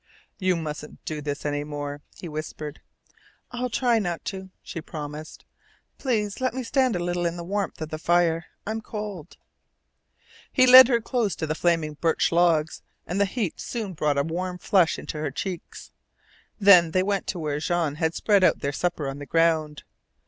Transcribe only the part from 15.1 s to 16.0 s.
her cheeks.